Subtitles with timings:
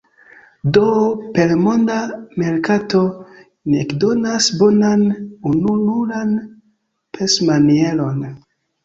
[0.75, 0.83] Do,
[1.33, 1.97] per monda
[2.43, 3.01] merkato,
[3.73, 5.05] ni ekdonas bonan,
[5.51, 6.33] ununuran
[7.19, 8.25] pensmanieron.